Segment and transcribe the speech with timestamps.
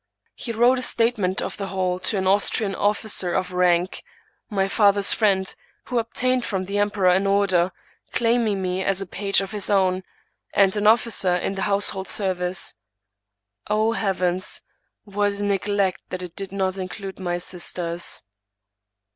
[0.33, 4.03] He wrote a statement of the whole to an Austrian officer of rank,
[4.49, 7.71] my father's friend, who obtained from the emperor an order,
[8.11, 10.01] claiming me as a page of his own,
[10.55, 12.73] and an officer in the household service.
[13.67, 14.61] O heavens!
[15.03, 18.23] what a neglect that it did not include my sisters